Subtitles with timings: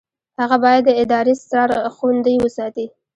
[0.41, 2.85] هغه باید د ادارې اسرار خوندي وساتي.